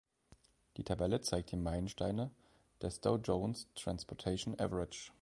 Die 0.77 0.83
Tabelle 0.83 1.21
zeigt 1.21 1.51
die 1.51 1.57
Meilensteine 1.57 2.31
des 2.81 3.01
Dow 3.01 3.17
Jones 3.23 3.67
Transportation 3.75 4.59
Average. 4.59 5.09